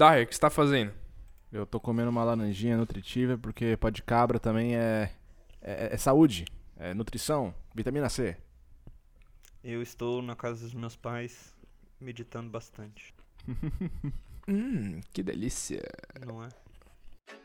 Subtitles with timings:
[0.00, 0.94] Daher, o que você tá fazendo?
[1.52, 5.12] Eu tô comendo uma laranjinha nutritiva porque pó de cabra também é,
[5.60, 6.46] é, é saúde,
[6.78, 8.34] é nutrição, vitamina C.
[9.62, 11.54] Eu estou na casa dos meus pais,
[12.00, 13.14] meditando bastante.
[14.48, 15.80] Hum, que delícia.
[16.26, 16.48] Não é?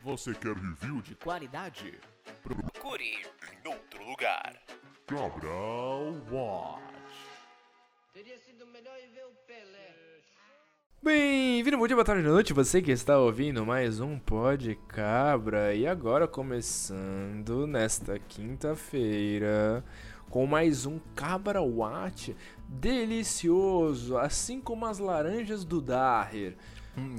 [0.01, 1.99] Você quer review de Qualidade.
[2.41, 4.59] procure em outro lugar.
[5.05, 6.81] Cabral Watch.
[8.13, 9.44] Teria sido melhor ir ver o.
[11.05, 12.51] Bem-vindo, bom dia, boa tarde, boa noite.
[12.51, 15.71] Você que está ouvindo mais um Pod Cabra.
[15.75, 19.85] E agora começando nesta quinta-feira
[20.31, 22.35] com mais um Cabra Watch
[22.67, 26.55] delicioso, assim como as laranjas do Daher.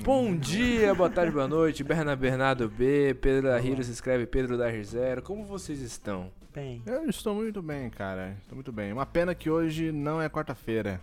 [0.02, 1.84] Bom dia, boa tarde, boa noite.
[1.84, 5.22] Berna Bernardo B, Pedro da Hiro se escreve Pedro da Zero.
[5.22, 6.32] Como vocês estão?
[6.52, 8.36] Bem, Eu estou muito bem, cara.
[8.42, 8.92] Estou muito bem.
[8.92, 11.00] Uma pena que hoje não é quarta-feira.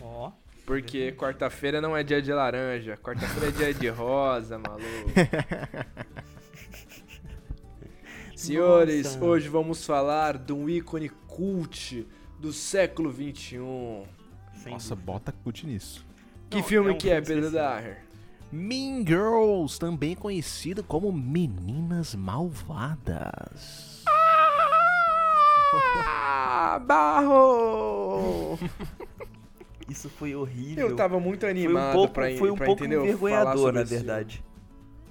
[0.00, 0.32] ó.
[0.70, 5.10] Porque quarta-feira não é dia de laranja, quarta-feira é dia de rosa, maluco.
[8.36, 9.24] Senhores, Nossa.
[9.24, 12.06] hoje vamos falar de um ícone cult
[12.38, 13.58] do século XXI.
[14.62, 15.12] sem Nossa, dúvida.
[15.12, 16.06] bota cut nisso.
[16.48, 17.50] Que Não, filme é um que é, Pedro.
[17.50, 18.04] Daher?
[18.52, 24.04] Mean Girls, também conhecido como Meninas Malvadas.
[26.06, 28.56] Ah, barro!
[29.90, 30.88] Isso foi horrível.
[30.88, 33.82] Eu tava muito foi animado um pouco, pra, foi um pra pouco entender, envergonhador, na
[33.82, 34.42] verdade.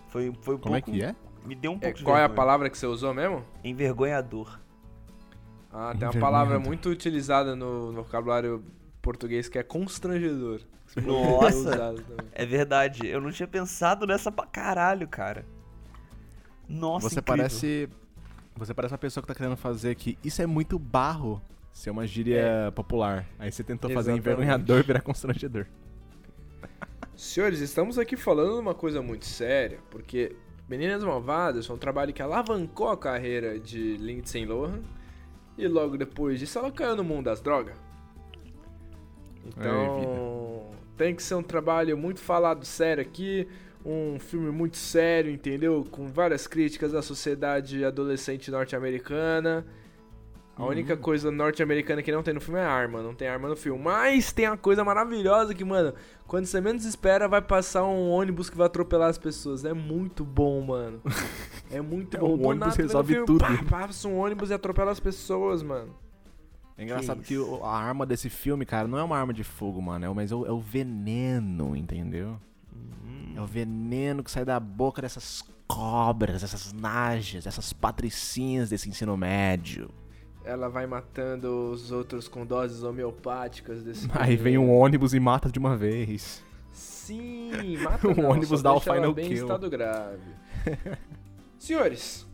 [0.07, 1.15] Foi, foi um Como é pouco- que é?
[1.45, 2.35] Me deu um É, pouco de qual é a vergonha.
[2.35, 3.43] palavra que você usou mesmo?
[3.63, 4.59] Envergonhador.
[5.71, 8.63] Ah, tem uma palavra muito utilizada no, no vocabulário
[9.01, 10.61] português que é constrangedor.
[11.05, 11.93] Nossa.
[12.33, 15.45] É verdade, eu não tinha pensado nessa pra caralho, cara.
[16.67, 17.37] Nossa, Você incrível.
[17.37, 17.89] parece.
[18.55, 21.41] Você parece uma pessoa que tá querendo fazer que isso é muito barro
[21.71, 23.25] ser uma gíria popular.
[23.37, 24.21] Aí você tentou fazer Exatamente.
[24.21, 25.65] envergonhador virar constrangedor.
[27.15, 30.35] Senhores, estamos aqui falando de uma coisa muito séria, porque
[30.69, 34.81] Meninas Malvadas foi um trabalho que alavancou a carreira de Lindsay Lohan
[35.57, 37.75] e logo depois disso ela caiu no mundo das drogas.
[39.45, 43.47] Então, tem que ser um trabalho muito falado sério aqui,
[43.83, 45.85] um filme muito sério, entendeu?
[45.89, 49.65] Com várias críticas à sociedade adolescente norte-americana.
[50.59, 53.55] A única coisa norte-americana que não tem no filme é arma, não tem arma no
[53.55, 53.81] filme.
[53.81, 55.93] Mas tem uma coisa maravilhosa que, mano,
[56.27, 59.63] quando você menos espera, vai passar um ônibus que vai atropelar as pessoas.
[59.63, 61.01] É muito bom, mano.
[61.71, 62.29] É muito É, bom.
[62.29, 63.39] o ônibus nada, resolve filme, tudo.
[63.45, 65.95] Pá, passa um ônibus e atropela as pessoas, mano.
[66.75, 69.79] É engraçado que, o- a arma desse filme, cara, não é uma arma de fogo,
[69.79, 70.03] mano.
[70.03, 72.39] É, o- mas é o, é o veneno, entendeu?
[72.75, 78.89] Hum, É o veneno que sai da boca dessas cobras, dessas najas, dessas patricinhas desse
[78.89, 79.89] ensino médio.
[80.43, 85.49] Ela vai matando os outros com doses homeopáticas desse Aí vem um ônibus e mata
[85.51, 86.43] de uma vez.
[86.71, 89.43] Sim, mata O não, ônibus só dá o final bem em kill.
[89.43, 90.21] estado grave.
[91.57, 92.25] Senhores,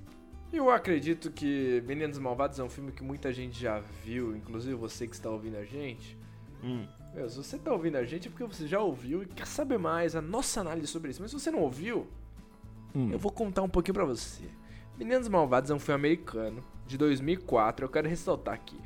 [0.54, 5.08] eu acredito que Meninos Malvados é um filme que muita gente já viu, inclusive você
[5.08, 6.18] que está ouvindo a gente.
[6.64, 6.86] hum.
[7.14, 9.78] Meu, se você está ouvindo a gente é porque você já ouviu e quer saber
[9.80, 11.22] mais a nossa análise sobre isso.
[11.22, 12.06] Mas se você não ouviu,
[12.94, 13.10] Hum.
[13.12, 14.44] eu vou contar um pouquinho pra você.
[14.98, 17.86] Meninos Malvados é um filme americano de 2004.
[17.86, 18.78] Eu quero ressaltar aqui.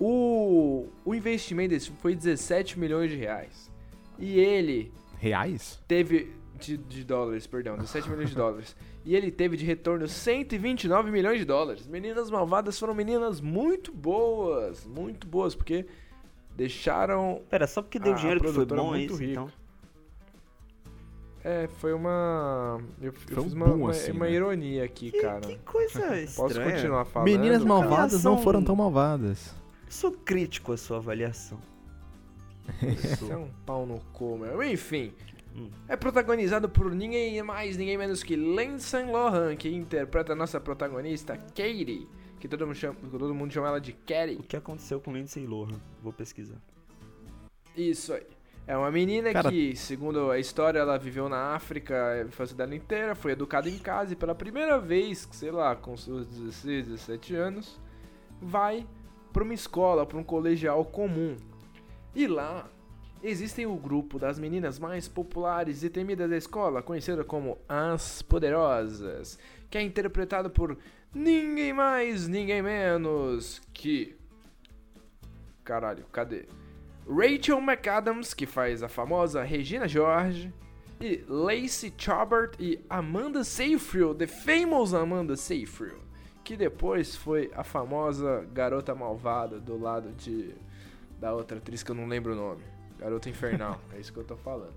[0.00, 3.70] O, o investimento desse filme foi 17 milhões de reais.
[4.18, 5.80] E ele Reais?
[5.86, 6.32] teve.
[6.58, 8.76] De, de dólares, perdão, 17 milhões de dólares.
[9.04, 11.88] E ele teve de retorno 129 milhões de dólares.
[11.88, 14.86] Meninas Malvadas foram meninas muito boas.
[14.86, 15.86] Muito boas, porque
[16.54, 17.42] deixaram.
[17.50, 19.32] Pera, só porque deu dinheiro que foi bom é muito isso, rica.
[19.32, 19.50] então?
[21.44, 22.80] É, foi uma.
[23.00, 24.32] Eu, eu Foi um fiz uma, boom, uma, assim, uma né?
[24.32, 25.40] ironia aqui, cara.
[25.40, 26.00] Que coisa
[26.36, 26.70] Posso estranha.
[26.72, 27.26] continuar falando?
[27.28, 29.52] Meninas malvadas não foram tão malvadas.
[29.88, 31.58] Sou crítico à sua avaliação.
[32.80, 34.62] Isso é um pau no cu, meu.
[34.62, 35.12] Enfim.
[35.54, 35.68] Hum.
[35.88, 41.36] É protagonizado por ninguém mais, ninguém menos que Lindsay Lohan, que interpreta a nossa protagonista,
[41.36, 42.08] Katie.
[42.40, 44.36] Que todo mundo chama, todo mundo chama ela de O Katie.
[44.48, 45.78] que aconteceu com Lindsay Lohan?
[46.02, 46.56] Vou pesquisar.
[47.76, 48.26] Isso aí.
[48.66, 52.74] É uma menina Cara- que, segundo a história, ela viveu na África a infância dela
[52.74, 57.34] inteira, foi educada em casa e pela primeira vez, sei lá, com seus 16, 17
[57.34, 57.80] anos,
[58.40, 58.86] vai
[59.32, 61.36] para uma escola, para um colegial comum.
[62.14, 62.68] E lá
[63.22, 69.38] existem o grupo das meninas mais populares e temidas da escola, conhecida como as Poderosas,
[69.68, 70.78] que é interpretado por
[71.12, 74.16] ninguém mais, ninguém menos que
[75.64, 76.46] Caralho, cadê?
[77.14, 80.52] Rachel McAdams, que faz a famosa Regina George,
[81.00, 85.96] e Lacey Chabert e Amanda Seyfried, the famous Amanda Seyfried,
[86.42, 90.54] que depois foi a famosa garota malvada do lado de
[91.20, 92.62] da outra atriz que eu não lembro o nome.
[92.98, 94.74] Garota Infernal, é isso que eu tô falando.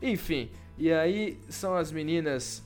[0.00, 2.62] Enfim, E aí são as meninas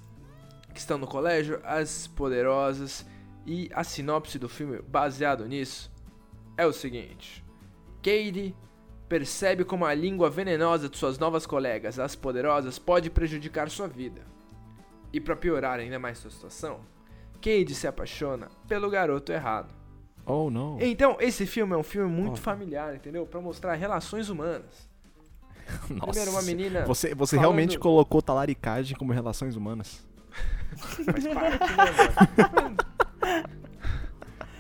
[0.75, 3.07] que estão no colégio, as poderosas.
[3.47, 5.91] E a sinopse do filme, baseado nisso,
[6.57, 7.45] é o seguinte:
[8.03, 8.55] Katie
[9.11, 14.23] percebe como a língua venenosa de suas novas colegas, as poderosas, pode prejudicar sua vida.
[15.13, 16.79] E para piorar ainda mais sua situação,
[17.43, 19.75] Cade se apaixona pelo garoto errado.
[20.25, 20.79] Oh, não.
[20.81, 22.41] Então, esse filme é um filme muito Oh.
[22.41, 23.27] familiar, entendeu?
[23.27, 24.89] Pra mostrar relações humanas.
[25.91, 26.07] Nossa.
[26.13, 26.85] Primeiro, uma menina.
[26.87, 30.07] Você, você falando- realmente colocou talaricagem como relações humanas?
[30.77, 31.59] Faz parte,
[32.39, 32.77] né, mano?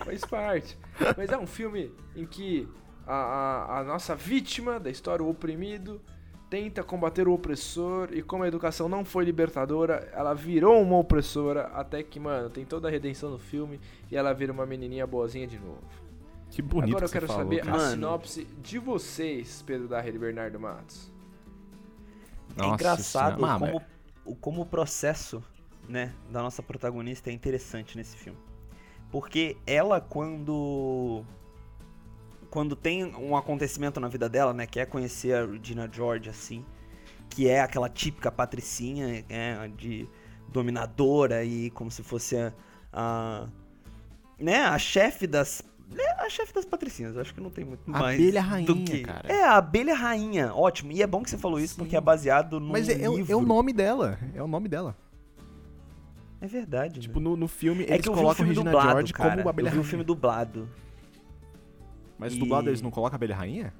[0.04, 0.76] Faz parte.
[1.16, 2.68] Mas é um filme em que
[3.06, 6.00] a, a, a nossa vítima da história, o oprimido,
[6.48, 11.68] tenta combater o opressor e como a educação não foi libertadora, ela virou uma opressora
[11.68, 13.80] até que, mano, tem toda a redenção no filme
[14.10, 15.82] e ela vira uma menininha boazinha de novo.
[16.50, 17.70] Que bonito Agora eu que quero falou, saber cara.
[17.70, 17.90] a Mano.
[17.92, 21.12] sinopse de vocês, Pedro Darreira e Bernardo Matos.
[22.56, 23.54] É Nossa engraçado Senhora.
[23.54, 23.82] Ah, como,
[24.24, 25.42] o, como o processo
[25.88, 28.38] né, da nossa protagonista é interessante nesse filme.
[29.10, 31.24] Porque ela, quando.
[32.50, 34.66] Quando tem um acontecimento na vida dela, né?
[34.66, 36.64] Que é conhecer a Regina George, assim.
[37.28, 40.08] Que é aquela típica patricinha, é, de
[40.48, 42.52] dominadora e como se fosse a.
[42.92, 43.46] a
[44.38, 45.62] né, a chefe das.
[45.96, 48.18] É a chefe das patricinhas, acho que não tem muito mais.
[48.18, 49.00] Abelha do rainha, que...
[49.02, 49.32] cara.
[49.32, 50.92] É, a abelha rainha, ótimo.
[50.92, 53.16] E é bom que você falou isso porque é baseado no Mas é, é o-
[53.16, 53.32] livro.
[53.32, 54.18] é o nome dela.
[54.34, 54.96] É o nome dela.
[56.40, 57.00] É verdade.
[57.00, 57.24] Tipo, né?
[57.24, 59.36] no, no filme, é eles que eu vi o colocam filme Regina dublado, George cara.
[59.36, 59.90] como abelha Eu vi o rainha.
[59.90, 60.68] filme dublado.
[62.20, 63.72] Mas e- dublado eles não colocam abelha rainha?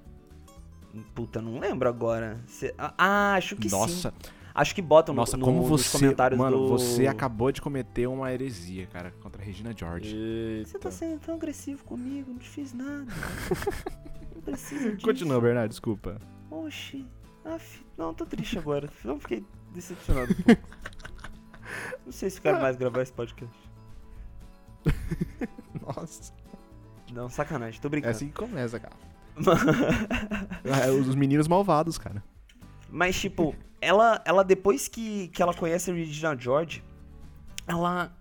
[1.15, 2.41] Puta, não lembro agora.
[2.49, 3.77] Cê- Ah, acho que sim.
[3.77, 4.13] Nossa,
[4.53, 6.69] Acho que botam no, nossa, no- como nos você, comentários mano, do...
[6.71, 10.65] você acabou de cometer uma heresia, cara, contra a Regina George.
[10.67, 13.07] Você tá sendo tão agressivo comigo, não te fiz nada.
[14.35, 15.07] não precisa disso.
[15.07, 16.19] Continua, Bernardo, desculpa.
[16.51, 17.07] Oxi.
[17.45, 18.91] Aff, não, tô triste agora.
[19.05, 19.43] Não fiquei
[19.73, 20.33] decepcionado.
[20.33, 20.69] um pouco.
[22.05, 23.57] não sei se eu quero mais gravar esse podcast.
[25.87, 26.33] Nossa.
[27.13, 28.11] Não, sacanagem, tô É brincando.
[28.17, 28.95] assim que começa, cara.
[30.87, 32.23] É, os meninos malvados, cara.
[32.91, 36.83] Mas, tipo, ela, ela depois que, que ela conhece a Regina George,
[37.67, 38.13] ela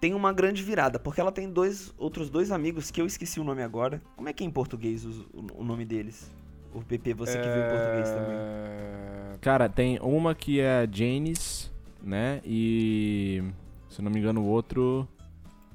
[0.00, 3.44] tem uma grande virada, porque ela tem dois outros dois amigos que eu esqueci o
[3.44, 4.00] nome agora.
[4.16, 5.26] Como é que é em português o,
[5.56, 6.30] o nome deles?
[6.72, 8.36] O PP, você que viu em português também.
[8.36, 11.70] É, Cara, tem uma que é a Janice,
[12.02, 12.40] né?
[12.44, 13.42] E.
[13.88, 15.08] Se eu não me engano, o outro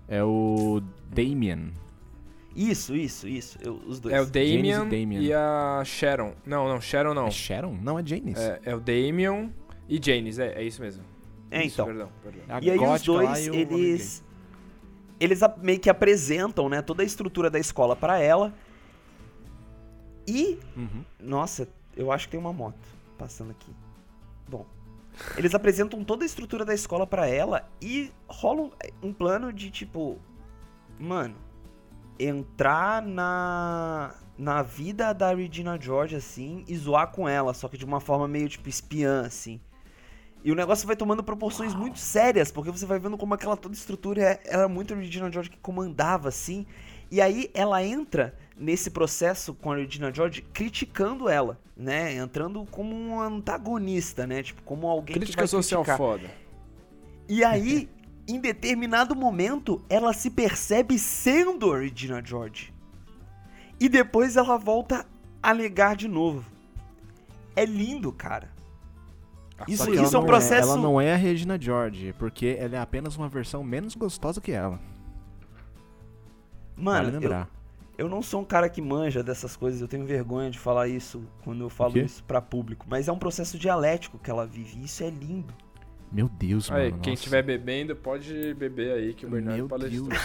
[0.07, 0.81] é o
[1.13, 1.73] Damien.
[2.55, 3.57] Isso, isso, isso.
[3.61, 4.15] eu- os dois.
[4.15, 5.21] É o Damien, James e Damien.
[5.23, 6.33] e a Sharon.
[6.45, 7.27] Não, não, Sharon não.
[7.27, 7.77] É Sharon?
[7.81, 8.39] Não, é Janice.
[8.41, 9.53] É, é o Damien
[9.89, 11.03] e Janice, é, é isso mesmo.
[11.51, 11.85] É, Isso, então.
[11.85, 12.41] Perdão, perdão.
[12.57, 14.23] É E aí os dois, e eles.
[15.19, 18.53] Eles a- meio que apresentam, né, toda a estrutura da escola pra ela.
[20.27, 20.57] E.
[20.75, 21.03] Uhum.
[21.19, 22.77] Nossa, eu acho que tem uma moto
[23.17, 23.71] passando aqui.
[24.47, 24.65] Bom,
[25.37, 28.71] eles apresentam toda a estrutura da escola pra ela e rola um,
[29.09, 30.17] um plano de tipo,
[30.99, 31.35] mano,
[32.19, 37.85] entrar na na vida da Regina George assim e zoar com ela, só que de
[37.85, 39.61] uma forma meio tipo espiã assim.
[40.43, 43.73] E o negócio vai tomando proporções muito sérias, porque você vai vendo como aquela toda
[43.73, 46.65] estrutura é- era muito a Regina George que comandava assim.
[47.09, 52.13] E aí ela entra nesse processo com a Regina George criticando ela, né?
[52.15, 54.43] Entrando como um antagonista, né?
[54.43, 55.97] Tipo, como alguém que Crítica vai social criticar.
[55.97, 56.29] foda.
[57.27, 57.89] E aí,
[58.27, 62.73] em determinado momento, ela se percebe sendo a Regina George.
[63.79, 65.05] E depois ela volta
[65.41, 66.43] a negar de novo.
[67.55, 68.49] É lindo, cara.
[69.67, 70.69] Isso, que ela isso é um não processo.
[70.71, 74.51] ela não é a Regina George, porque ela é apenas uma versão menos gostosa que
[74.51, 74.79] ela.
[76.75, 77.47] Mano, vale eu,
[77.97, 81.23] eu não sou um cara que manja dessas coisas, eu tenho vergonha de falar isso
[81.43, 82.85] quando eu falo isso pra público.
[82.89, 85.53] Mas é um processo dialético que ela vive, e isso é lindo.
[86.15, 87.01] Meu Deus, Aí, mano.
[87.03, 90.07] quem estiver bebendo, pode beber aí, que o Bernardo Meu palestrou.
[90.07, 90.21] Deus.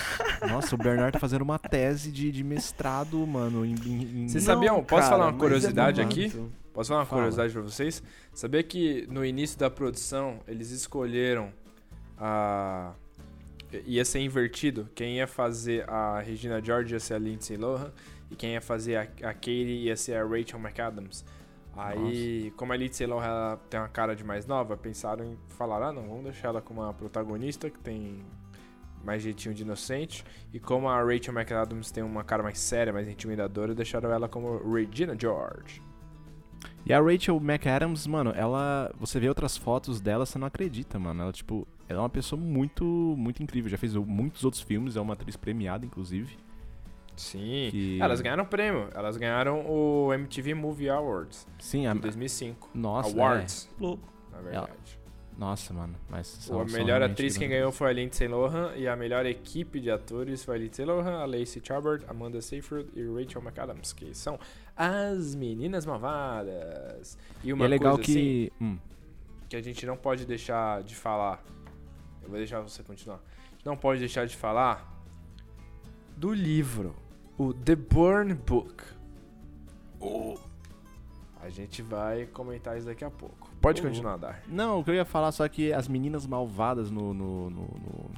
[0.49, 3.75] Nossa, o Bernardo tá fazendo uma tese de, de mestrado, mano, em...
[3.75, 4.85] em- Vocês sabiam?
[4.85, 6.13] Posso falar uma é curiosidade muito.
[6.15, 6.51] aqui?
[6.73, 7.23] Posso falar uma Fala.
[7.23, 8.01] curiosidade pra vocês?
[8.33, 11.51] Sabia que no início da produção eles escolheram
[12.17, 12.93] a.
[13.85, 14.89] ia ser invertido.
[14.95, 17.91] Quem ia fazer a Regina George ia ser a Lindsay Lohan
[18.31, 21.25] e quem ia fazer a, a Katie ia ser a Rachel McAdams.
[21.77, 25.83] Aí, como a Lindsay Lohan ela tem uma cara de mais nova, pensaram em falar:
[25.83, 28.25] ah, não, vamos deixar ela como uma protagonista que tem
[29.05, 30.25] mais jeitinho de inocente.
[30.53, 34.59] E como a Rachel McAdams tem uma cara mais séria, mais intimidadora, deixaram ela como
[34.73, 35.83] Regina George.
[36.85, 38.93] E a Rachel McAdams, mano, ela.
[38.99, 41.23] Você vê outras fotos dela, você não acredita, mano.
[41.23, 43.71] Ela, tipo, ela é uma pessoa muito, muito incrível.
[43.71, 46.37] Já fez muitos outros filmes, é uma atriz premiada, inclusive.
[47.21, 47.69] Sim.
[47.71, 48.89] Que- Elas ganharam prêmio.
[48.95, 51.93] Elas ganharam o MTV Movie Awards Sim, a.
[51.93, 52.71] em 2005.
[52.75, 53.69] Nossa, Awards.
[53.79, 54.09] Louco.
[54.33, 54.99] na verdade.
[55.37, 55.95] Nossa, mano.
[56.09, 59.91] Mas a melhor atriz quem ganhou foi a Lindsay Lohan e a melhor equipe de
[59.91, 64.39] atores foi a Lindsay Lohan, a Lacey Chabert, Amanda Seyfried e Rachel McAdams, que são
[64.77, 67.17] as meninas malvadas.
[67.43, 68.53] E E uma é legal coisa assim, que.
[68.61, 68.79] hum,
[69.49, 71.43] que a gente não pode deixar de falar.
[72.23, 73.17] Eu vou deixar você continuar.
[73.17, 75.03] A gente não pode deixar de falar
[76.17, 76.95] do livro,
[77.43, 78.83] o The Burn Book.
[80.01, 80.39] O-
[81.43, 83.51] A gente vai comentar isso daqui a pouco.
[83.63, 83.85] Pode Oh.
[83.87, 84.43] continuar, Dar.
[84.47, 88.11] Não, o que eu ia falar só que as meninas malvadas no, no, no, no-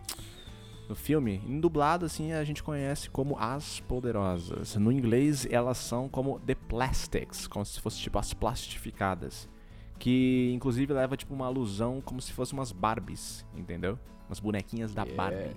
[0.88, 4.74] no filme, em dublado, assim, a gente conhece como as poderosas.
[4.74, 9.48] No inglês, elas são como The Plastics, como se fosse tipo as plastificadas.
[10.00, 13.96] Que inclusive leva tipo uma alusão como se fossem umas Barbies, entendeu?
[14.28, 15.54] Umas bonequinhas da Barbie.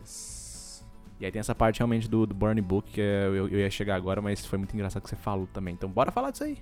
[1.20, 3.70] E aí tem essa parte realmente do, do Burn Book que é- eu, eu ia
[3.70, 5.74] chegar agora, mas foi muito engraçado que você falou também.
[5.74, 6.58] Então bora falar disso aí.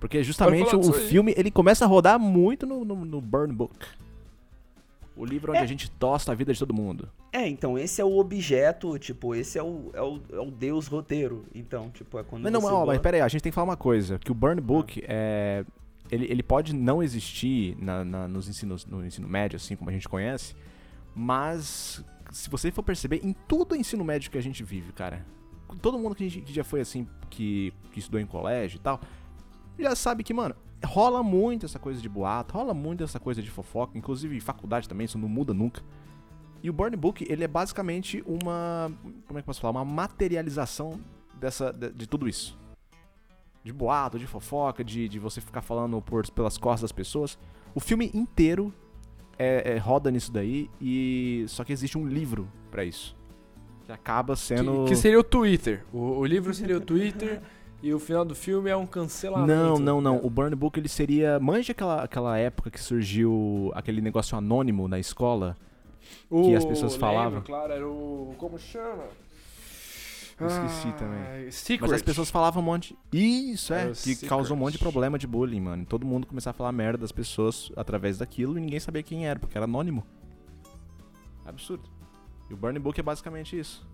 [0.00, 3.74] Porque justamente o filme, ele começa a rodar muito no, no, no Burn Book.
[5.16, 5.64] O livro onde É.
[5.64, 7.08] a gente tosta a vida de todo mundo.
[7.32, 10.86] É, então esse é o objeto, tipo, esse é o, é o, é o deus
[10.86, 11.44] roteiro.
[11.52, 13.50] Então, tipo, é quando Mas não, você ó, mas bota- pera aí, a gente tem
[13.50, 14.20] que falar uma coisa.
[14.20, 15.06] Que o Burn Book, Ah.
[15.08, 15.64] é,
[16.12, 19.92] ele, ele pode não existir na, na- nos ensinos, no ensino médio, assim como a
[19.92, 20.54] gente conhece,
[21.18, 25.26] mas se você for perceber, em todo o ensino médio que a gente vive, cara,
[25.82, 29.00] todo mundo que, gente- que já foi assim, que, que estudou em colégio e tal,
[29.76, 33.50] já sabe que, mano, rola muito essa coisa de boato, rola muito essa coisa de
[33.50, 35.82] fofoca, inclusive faculdade também, isso não muda nunca.
[36.62, 38.90] E o Burn Book, ele é basicamente uma.
[39.26, 39.72] Como é que eu posso falar?
[39.72, 41.00] Uma materialização
[41.34, 42.58] dessa, de, de tudo isso.
[43.62, 47.38] De boato, de fofoca, de, de você ficar falando por, pelas costas das pessoas.
[47.74, 48.74] O filme inteiro
[49.38, 53.16] é, é- roda nisso daí, e só que existe um livro pra isso.
[53.84, 54.84] Que acaba sendo.
[54.84, 55.84] Que, que seria o Twitter.
[55.92, 57.40] O, o livro seria o Twitter
[57.82, 59.48] e o final do filme é um cancelamento.
[59.48, 60.16] Não, não, não.
[60.22, 61.38] O Burn Book ele seria.
[61.40, 65.56] Manja aquela, aquela época que surgiu aquele negócio anônimo na escola?
[66.30, 67.42] que as pessoas lembro, falavam.
[67.42, 68.34] claro, era o.
[68.38, 69.04] Como chama?
[70.40, 71.20] Eu esqueci também.
[71.48, 71.80] Ah, Secret.
[71.82, 72.96] Mas as pessoas falavam um monte.
[73.12, 73.86] Isso, é.
[73.86, 74.28] O Que Secret.
[74.28, 75.84] causou um monte de problema de bullying, mano.
[75.84, 79.38] Todo mundo começava a falar merda das pessoas através daquilo e ninguém sabia quem era,
[79.38, 80.06] porque era anônimo.
[81.44, 81.88] Absurdo.
[82.48, 83.86] E o Burn Book é basicamente isso.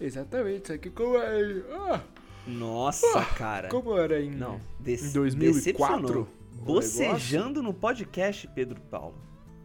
[0.00, 1.62] Exatamente, isso aqui como é.
[1.72, 2.00] Ah,
[2.46, 3.68] Nossa, cara.
[3.68, 4.30] como era em.
[4.30, 5.52] Não, Em 2004?
[5.54, 6.28] decepcionou.
[6.60, 9.14] o Bocejando no podcast, Pedro Paulo.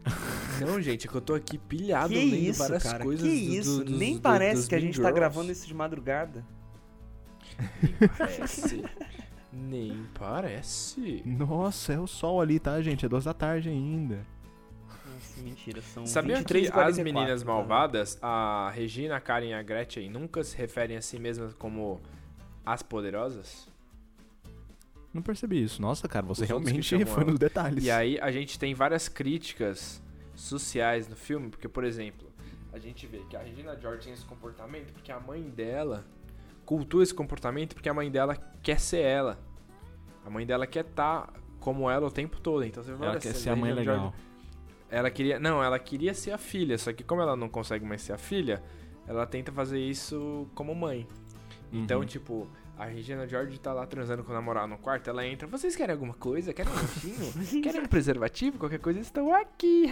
[0.65, 3.03] Não, gente, é que eu tô aqui pilhado que lendo isso, várias cara?
[3.03, 3.23] coisas.
[3.27, 3.77] que do- isso?
[3.79, 5.15] do- dos- Nem do- parece que a gente tá Girls.
[5.19, 6.45] gravando isso de madrugada.
[8.17, 8.83] Parece.
[9.51, 11.21] Nem parece.
[11.25, 13.05] Nossa, é o sol ali, tá, gente?
[13.05, 14.25] É duas da tarde ainda.
[14.87, 19.61] Nossa, mentira, são Sabia 23 que as meninas malvadas, a Regina, a Karen e a
[19.61, 21.99] Gretchen, nunca se referem a si mesmas como
[22.65, 23.67] as poderosas?
[25.13, 25.81] Não percebi isso.
[25.81, 27.31] Nossa, cara, você Os realmente chamam foi ela.
[27.31, 27.83] nos detalhes.
[27.83, 30.01] E aí a gente tem várias críticas
[30.43, 32.27] sociais no filme, porque, por exemplo,
[32.73, 36.05] a gente vê que a Regina George tem esse comportamento porque a mãe dela
[36.65, 39.39] cultua esse comportamento porque a mãe dela quer ser ela.
[40.25, 42.63] A mãe dela quer estar como ela o tempo todo.
[42.63, 43.97] Então você vê Ela quer ser a mãe legal.
[43.97, 44.15] George-
[44.89, 45.39] Ela queria.
[45.39, 48.17] Não, ela queria ser a filha, só que como ela não consegue mais ser a
[48.17, 48.61] filha,
[49.07, 51.07] ela tenta fazer isso como mãe.
[51.71, 52.05] Então, Uhum.
[52.05, 52.47] tipo,
[52.81, 55.93] a Regina George tá lá transando com o namorado no quarto, ela entra, vocês querem
[55.93, 56.51] alguma coisa?
[56.51, 57.31] Querem um lanchinho?
[57.61, 58.57] querem um preservativo?
[58.57, 59.85] Qualquer coisa, estão aqui.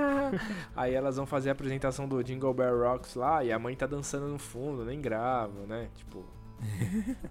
[0.74, 3.86] Aí elas vão fazer a apresentação do Jingle Bell Rocks lá, e a mãe tá
[3.86, 5.90] dançando no fundo, nem grava, né?
[5.94, 6.24] Tipo,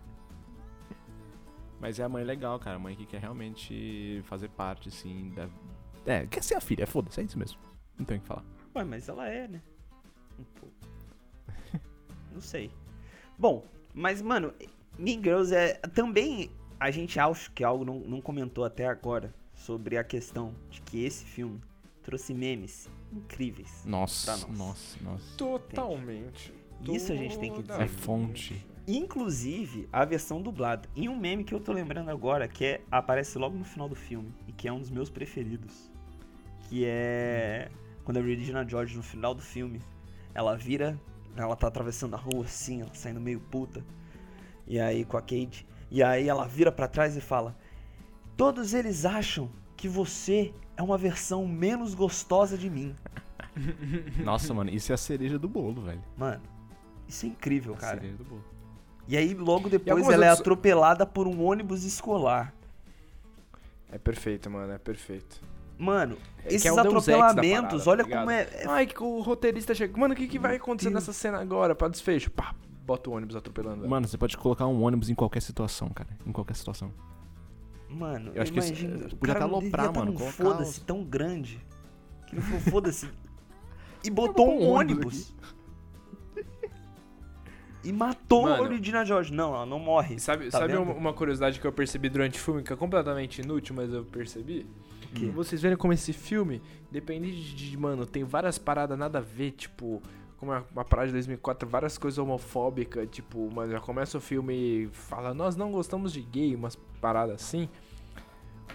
[1.81, 2.75] Mas é a mãe legal, cara.
[2.75, 5.49] A mãe que quer realmente fazer parte, assim, da.
[6.05, 7.59] É, quer ser a filha, foda-se, é isso mesmo.
[7.97, 8.45] Não tem o que falar.
[8.75, 9.63] Ué, mas ela é, né?
[10.37, 10.75] Um pouco.
[12.31, 12.71] Não sei.
[13.35, 13.65] Bom,
[13.95, 14.53] mas, mano,
[15.01, 15.73] Mean Girls é.
[15.93, 20.81] Também a gente acha que algo não, não comentou até agora sobre a questão de
[20.81, 21.59] que esse filme
[22.03, 23.83] trouxe memes incríveis.
[23.85, 24.57] Nossa, Pra nós.
[24.57, 25.37] nossa, nossa.
[25.37, 26.53] totalmente.
[26.89, 27.81] Isso a gente tem que dizer.
[27.81, 28.65] É fonte.
[28.87, 30.89] Inclusive, a versão dublada.
[30.95, 33.95] Em um meme que eu tô lembrando agora, que é, aparece logo no final do
[33.95, 35.91] filme, e que é um dos meus preferidos.
[36.67, 37.69] Que é
[38.03, 39.79] quando a Regina George, no final do filme,
[40.33, 40.99] ela vira,
[41.37, 43.85] ela tá atravessando a rua assim, ela saindo meio puta.
[44.71, 45.67] E aí com a Kate.
[45.91, 47.57] E aí ela vira pra trás e fala:
[48.37, 52.95] Todos eles acham que você é uma versão menos gostosa de mim.
[54.23, 56.01] Nossa, mano, isso é a cereja do bolo, velho.
[56.15, 56.41] Mano,
[57.05, 57.97] isso é incrível, A cara.
[57.99, 58.45] cereja do bolo.
[59.09, 62.53] E aí logo depois ela é outras- atropelada por um ônibus escolar.
[63.91, 65.41] É perfeito, mano, é perfeito.
[65.77, 68.41] Mano, É esses é atropelamentos, parada, olha tá como é.
[68.43, 69.97] é- Ai, que o roteirista chega.
[69.99, 71.01] Mano, o que, que vai acontecer Deus.
[71.05, 71.75] nessa cena agora?
[71.75, 72.31] Pra desfecho.
[72.31, 73.87] Pá, bota o ônibus atropelando ela.
[73.89, 76.09] Mano, você pode colocar um ônibus em qualquer situação, cara.
[76.25, 76.91] Em qualquer situação.
[77.89, 81.03] Mano, Eu acho que isso- imagina, podia até não aloprar, tá mano, colocar foda-se tão
[81.03, 81.59] grande.
[82.27, 83.09] Que ele falou, foda-se.
[84.03, 85.33] E botou um ônibus.
[87.83, 88.63] E matou Mano.
[88.63, 89.33] o Regina George.
[89.33, 90.19] Não, ela não morre.
[90.19, 93.41] Sabe, Tá sabe uma, uma curiosidade que eu percebi durante o filme, que é completamente
[93.41, 94.67] inútil, mas eu percebi?
[95.15, 95.25] quê?
[95.33, 96.61] Vocês verem como esse filme,
[96.91, 99.99] depende de, mano, tem várias paradas nada a ver, tipo,
[100.41, 104.55] como é uma parada de 2004, várias coisas homofóbicas, tipo, mas já começa o filme
[104.55, 107.69] e fala, nós não gostamos de gay, umas paradas assim.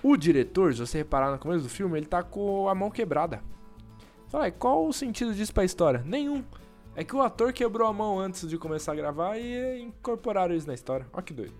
[0.01, 3.43] O diretor, se você reparar no começo do filme, ele tá com a mão quebrada.
[4.29, 6.05] Fala, "Ai, qual o sentido disso pra história?
[6.07, 6.45] Nenhum.
[6.95, 10.69] É que o ator quebrou a mão antes de começar a gravar e incorporaram isso
[10.69, 11.05] na história.
[11.13, 11.53] Ó que doido.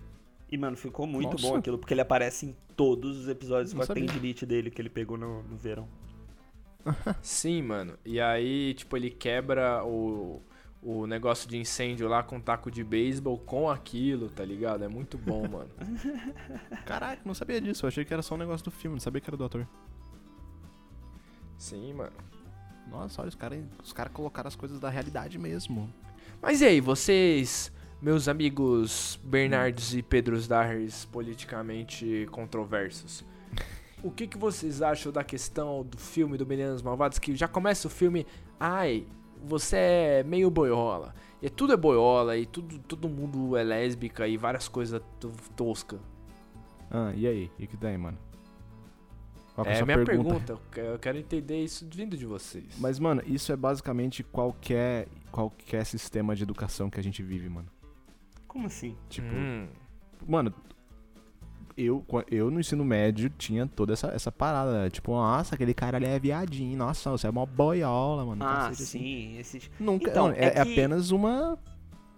[0.49, 1.47] E, mano, ficou muito Nossa.
[1.49, 4.05] bom aquilo, porque ele aparece em todos os episódios Não com a sabia.
[4.05, 5.85] tendinite dele que ele pegou no, no verão.
[7.21, 7.97] Sim, mano.
[8.05, 10.41] E aí, tipo, ele quebra o,
[10.81, 14.83] o negócio de incêndio lá com um taco de beisebol com aquilo, tá ligado?
[14.83, 15.69] É muito bom, mano.
[16.85, 17.85] Caraca, não sabia disso.
[17.85, 19.67] Eu achei que era só um negócio do filme, não sabia que era do ator.
[21.57, 22.13] Sim, mano.
[22.89, 25.93] Nossa, olha, os caras os cara colocaram as coisas da realidade mesmo.
[26.41, 33.25] Mas e aí, vocês, meus amigos Bernardes e Pedros Darres politicamente controversos,
[34.03, 37.19] o que, que vocês acham da questão do filme do Meninos Malvados?
[37.19, 38.25] Que já começa o filme,
[38.59, 39.05] ai,
[39.43, 41.13] você é meio boiola.
[41.41, 45.99] E tudo é boiola, e tudo, todo mundo é lésbica e várias coisas to- tosca.
[46.89, 47.51] Ah, e aí?
[47.59, 48.17] E que daí, mano?
[49.53, 50.53] Qual É a sua minha pergunta.
[50.53, 52.65] eu que- eu quero entender isso vindo de vocês.
[52.79, 57.67] Mas, mano, isso é basicamente qualquer, qualquer sistema de educação que a gente vive, mano.
[58.47, 58.95] Como assim?
[59.09, 59.67] Tipo, Hum,
[60.27, 60.53] mano,
[61.77, 64.89] eu, eu no ensino médio tinha toda essa, essa parada.
[64.89, 66.77] Tipo, nossa, aquele cara ali é viadinho.
[66.77, 68.43] Nossa, você é uma boiola, mano.
[68.43, 68.83] Ah, assim.
[68.85, 69.37] sim.
[69.37, 69.61] Esse...
[69.79, 71.57] Nunca, Então, não, é, é é que- apenas uma.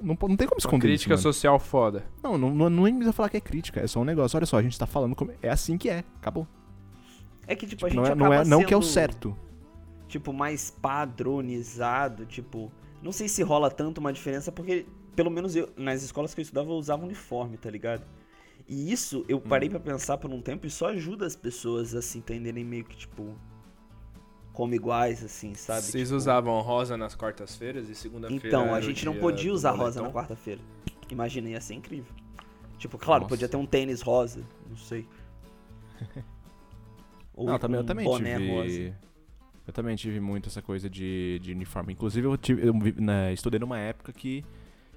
[0.01, 1.33] Não, não tem como uma esconder crítica isso, mano.
[1.33, 2.05] social foda.
[2.23, 4.37] Não, não, não, não precisa falar que é crítica, é só um negócio.
[4.37, 5.31] Olha só, a gente tá falando como.
[5.41, 6.47] É assim que é, acabou.
[7.45, 8.81] É que, tipo, Tipo, a gente não, é, acaba não, é, não que é o
[8.81, 9.35] certo.
[10.07, 12.71] Tipo, mais padronizado, tipo...
[13.01, 16.43] Não sei se rola tanto uma diferença, porque, pelo menos eu, nas escolas que eu
[16.43, 18.03] estudava, eu usava uniforme, tá ligado?
[18.69, 19.71] E isso, eu parei Hum.
[19.71, 22.95] pra pensar por um tempo e só ajuda as pessoas a se entenderem meio que,
[22.95, 23.35] tipo...
[24.53, 25.81] Como iguais, assim, sabe?
[25.83, 28.45] Vocês Tipo, usavam rosa nas quartas-feiras e segunda-feira.
[28.47, 30.59] Então, a gente não dia podia usar rosa na quarta-feira.
[31.09, 32.13] Imagina, ia ser incrível.
[32.77, 33.29] Tipo, claro, Nossa.
[33.33, 35.07] podia ter um tênis rosa, não sei.
[37.33, 38.51] Ou Não, eu também, eu um também boné tive.
[38.51, 38.97] rosa.
[39.67, 41.93] Eu também tive muito essa coisa de, de uniforme.
[41.93, 44.43] Inclusive, eu, tive, eu né, estudei numa época que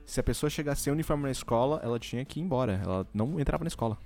[0.05, 2.81] se a pessoa chegasse sem uniforme na escola, ela tinha que ir embora.
[2.83, 3.97] Ela não entrava na escola.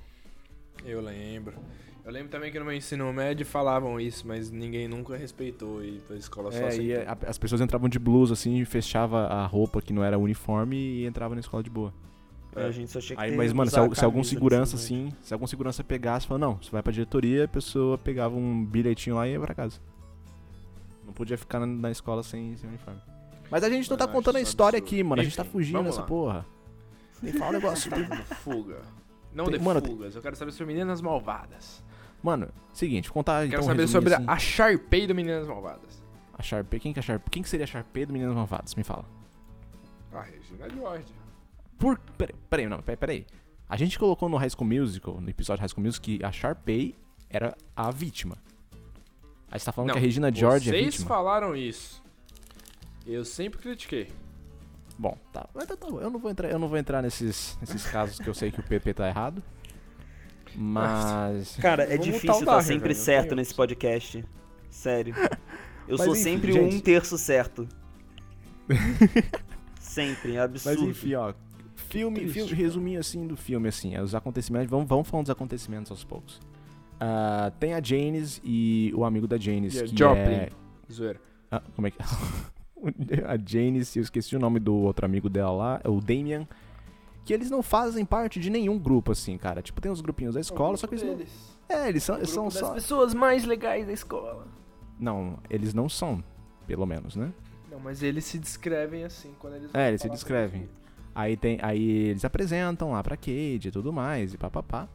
[0.84, 1.54] Eu lembro.
[2.04, 6.00] Eu lembro também que no meu ensino médio falavam isso, mas ninguém nunca respeitou e
[6.08, 9.82] a escola só É, e a- as pessoas entravam de blusa, assim, fechava a roupa
[9.82, 11.92] que não era uniforme e entrava na escola de boa.
[12.54, 15.34] É, A gente só tinha que Aí, mas, mano, se, se algum segurança, assim, se
[15.34, 19.26] algum segurança pegasse, falava, não, você vai pra diretoria, a pessoa pegava um bilhetinho lá
[19.26, 19.80] e ia pra casa.
[21.04, 23.00] Não podia ficar na, na escola sem, sem uniforme.
[23.50, 24.94] Mas a gente não tá contando a história absurdo.
[24.94, 25.20] aqui, mano.
[25.20, 26.46] a gente tá fugindo dessa porra.
[27.20, 27.90] Tem que falar um negócio.
[28.42, 28.80] Fuga.
[29.32, 31.84] Não Tem- de mano, fugas, eu quero saber sobre Meninas Malvadas.
[32.22, 34.24] Mano, seguinte, contar Eu então quero um saber sobre assim.
[34.26, 36.02] a Sharpay do Meninas Malvadas.
[36.36, 36.80] A Sharpay.
[36.80, 37.30] Quem que é a Sharpay?
[37.30, 38.74] Quem que seria a Sharpay do Meninas Malvadas?
[38.74, 39.04] Me fala.
[40.12, 41.12] A Regina George.
[41.78, 41.98] Por...
[42.16, 43.26] Peraí, peraí, não, peraí, peraí.
[43.68, 46.94] A gente colocou no High School Musical, no episódio High School Musical, que a Sharpay
[47.28, 48.38] era a vítima.
[49.50, 51.08] Aí você tá falando que a Regina George é vocês vítima?
[51.08, 52.02] falaram isso.
[53.06, 54.08] Eu sempre critiquei.
[54.98, 55.48] Bom, tá.
[55.54, 56.00] Mas tá, tá bom.
[56.00, 58.60] Eu não vou entrar, eu não vou entrar nesses, nesses casos que eu sei que
[58.60, 59.42] o PP tá errado.
[60.54, 61.56] Mas.
[61.60, 64.24] Cara, é Vamos difícil estar Darren, sempre velho, certo nesse podcast.
[64.70, 65.14] Sério.
[65.86, 66.74] Eu Mas sou enfim, sempre gente.
[66.74, 67.68] um terço certo.
[69.78, 70.90] sempre, é Mas absurdo.
[70.90, 71.32] enfim, ó.
[71.76, 74.68] Filme, triste, filme resuminho assim do filme, assim, é os acontecimentos.
[74.68, 76.40] Vamos, vamos falando dos acontecimentos aos poucos.
[76.98, 80.32] Ah, tem a Janice e o amigo da Janice, a que Joplin.
[80.34, 80.48] é.
[80.90, 81.20] Zoeira.
[81.52, 81.98] Ah, como é que.
[83.26, 86.46] a Janice, eu esqueci o nome do outro amigo dela lá, é o Damian.
[87.24, 89.60] Que eles não fazem parte de nenhum grupo, assim, cara.
[89.60, 91.76] Tipo, tem os grupinhos da escola, só que eles não.
[91.76, 92.74] É, eles são, são só.
[92.74, 94.46] pessoas mais legais da escola.
[94.98, 96.22] Não, eles não são,
[96.68, 97.32] pelo menos, né?
[97.68, 100.68] Não, mas eles se descrevem assim quando eles É, eles se descrevem.
[101.12, 104.88] Aí tem, aí eles apresentam lá pra Cade e tudo mais, e papapá.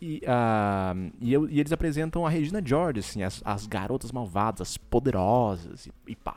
[0.00, 4.62] E, ah, e, eu- e eles apresentam a Regina George, assim, as, as garotas malvadas,
[4.62, 6.36] as poderosas, e, e pá.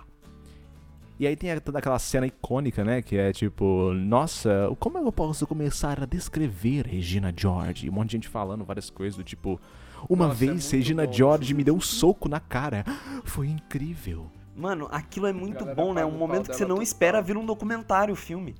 [1.19, 5.45] E aí tem toda aquela cena icônica, né, que é tipo, nossa, como eu posso
[5.45, 7.89] começar a descrever Regina George?
[7.89, 9.59] Um monte de gente falando várias coisas do tipo,
[10.07, 12.85] uma Nossa, é vez muito Regina bom George me deu um soco na cara,
[13.25, 14.31] foi incrível.
[14.55, 16.05] Mano, aquilo é muito bom, né?
[16.05, 18.55] Um momento que você não espera vir um documentário, filme.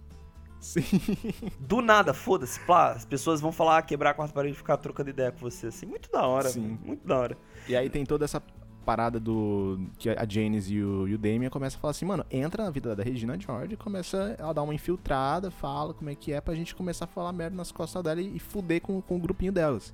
[0.59, 0.81] Sim.
[1.59, 5.09] Do nada, foda-se, plá, as pessoas vão falar, quebrar a quarta parede e ficar trocando
[5.09, 5.85] ideia com você, assim.
[5.85, 6.61] Muito da hora, Sim.
[6.61, 7.37] velho, muito da hora.
[7.67, 8.41] E aí tem toda essa
[8.89, 9.79] parada do.
[9.99, 12.71] que a Janice e o, e o Damien começam a falar assim, mano, entra na
[12.71, 16.55] vida da Regina George, começa a dar uma infiltrada, fala como é que é pra
[16.55, 19.51] gente começar a falar merda nas costas dela e, e fuder com, com o grupinho
[19.51, 19.93] delas.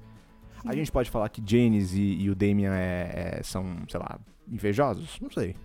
[0.65, 4.17] A gente pode falar que Janice e, e o Damien é- é- são, sei lá,
[4.47, 5.19] invejosos?
[5.19, 5.57] Não sei.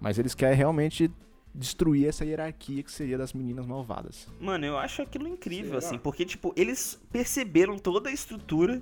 [0.00, 1.10] Mas eles querem realmente
[1.52, 4.28] destruir essa hierarquia que seria das meninas malvadas.
[4.40, 5.78] Mano, eu acho aquilo incrível, Será?
[5.78, 8.80] assim, porque, tipo, eles perceberam toda a estrutura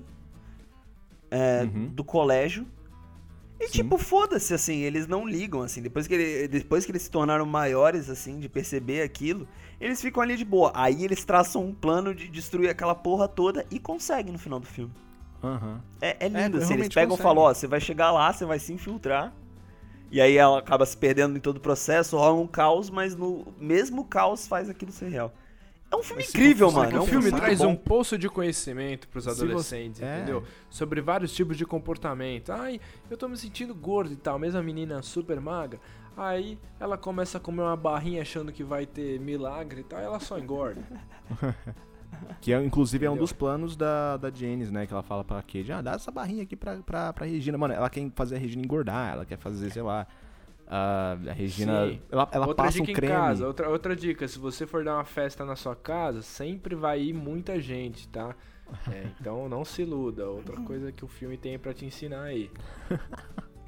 [1.31, 1.87] é, Uhum.
[1.89, 2.67] do colégio.
[3.61, 3.73] E, Sim.
[3.73, 5.83] tipo, foda-se, assim, eles não ligam, assim.
[5.83, 9.49] Depois que, ele- depois que eles se tornaram maiores, assim, de perceber aquilo,
[9.81, 10.71] eles ficam ali de boa.
[10.75, 14.67] Aí eles traçam um plano de destruir aquela porra toda e conseguem no final do
[14.67, 14.95] filme.
[15.43, 15.83] Aham.
[16.01, 18.59] É, é lindo, assim, eles pegam e falam, ó, você vai chegar lá, você vai
[18.59, 19.33] se infiltrar.
[20.11, 23.55] E aí ela acaba se perdendo em todo o processo, rola um caos, mas no
[23.59, 25.35] mesmo caos faz aquilo ser real.
[25.91, 26.97] É um filme Mas se incrível, mano.
[26.97, 27.69] É um filme traz bom.
[27.69, 30.17] um poço de conhecimento pros Se você- adolescentes, é.
[30.19, 30.43] entendeu?
[30.69, 32.51] Sobre vários tipos de comportamento.
[32.53, 32.79] Ai,
[33.11, 35.81] eu tô me sentindo gordo e tal, mesmo a menina super magra.
[36.17, 40.05] Aí ela começa a comer uma barrinha achando que vai ter milagre e tal, e
[40.05, 40.83] ela só engorda.
[42.41, 43.25] Que é, inclusive é um Entendeu?
[43.25, 44.87] dos planos da, da Janice, né?
[44.87, 47.57] Que ela fala pra Cade, ah, dá essa barrinha aqui pra, pra, pra Regina.
[47.59, 50.07] Mano, ela quer fazer a Regina engordar, ela quer fazer, sei lá.
[50.69, 51.87] A a Regina.
[51.89, 52.01] Sim.
[52.11, 53.13] Ela, ela outra passa um dica creme.
[53.13, 56.75] em casa, outra, outra dica, se você for dar uma festa na sua casa, sempre
[56.75, 58.37] vai ir muita gente, tá?
[58.93, 60.29] É, então não se iluda.
[60.29, 62.51] Outra coisa que o filme tem pra te ensinar aí.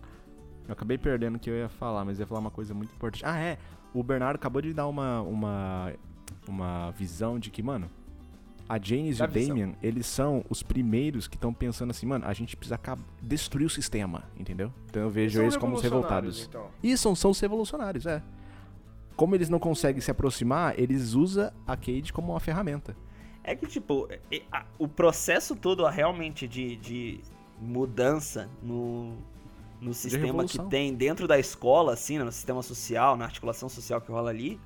[0.68, 3.26] Eu acabei perdendo o que eu ia falar, mas ia falar uma coisa muito importante.
[3.26, 3.58] Ah, é.
[3.92, 5.92] O Bernardo acabou de dar uma, uma,
[6.46, 7.90] uma visão de que, mano,
[8.70, 9.48] a Janice Dá e o.
[9.48, 12.78] Damien, eles são os primeiros que estão pensando assim, mano, a gente precisa
[13.20, 14.72] destruir o sistema, entendeu?
[14.88, 16.46] Então eu vejo São eles como os revoltados.
[16.48, 16.68] Então.
[16.80, 18.22] E são, são os revolucionários, é.
[19.16, 22.96] Como eles não conseguem se aproximar, eles usam a Cade como uma ferramenta.
[23.42, 24.08] É que, tipo,
[24.78, 27.20] o processo todo realmente de, de
[27.60, 29.16] mudança no,
[29.80, 34.00] no sistema que tem dentro da escola, assim, né, no sistema social, na articulação social
[34.00, 34.60] que rola ali,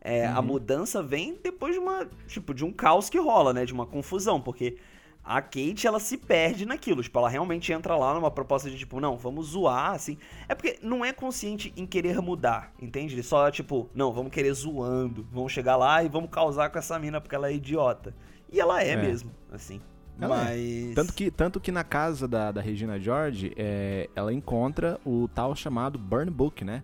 [0.00, 0.46] é, a Uhum.
[0.46, 4.40] mudança vem depois de uma, tipo, de um caos que rola, né, de uma confusão,
[4.40, 4.76] porque
[5.22, 8.98] a Kate, ela se perde naquilo, tipo, ela realmente entra lá numa proposta de, tipo,
[9.00, 10.16] não, vamos zoar, assim,
[10.48, 13.14] é porque não é consciente em querer mudar, entende?
[13.14, 16.98] Ele só, tipo, não, vamos querer zoando, vamos chegar lá e vamos causar com essa
[16.98, 18.14] mina porque ela é idiota.
[18.50, 18.96] E ela é, É.
[18.96, 19.80] mesmo, assim.
[20.20, 20.94] Ela Mas.
[20.94, 25.54] Tanto que, tanto que na casa da, da Regina George, é, ela encontra o tal
[25.54, 26.82] chamado Burn Book, né?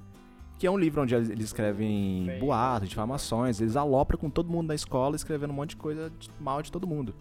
[0.59, 4.75] Que é um livro onde eles, escrevem boatos, difamações, eles alopram com todo mundo da
[4.75, 7.15] escola, escrevendo um monte de coisa mal de todo mundo.